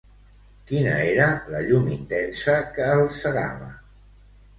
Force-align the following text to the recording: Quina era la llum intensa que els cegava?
Quina 0.69 0.93
era 1.09 1.27
la 1.55 1.61
llum 1.67 1.85
intensa 1.95 2.55
que 2.79 2.87
els 2.95 3.21
cegava? 3.27 3.69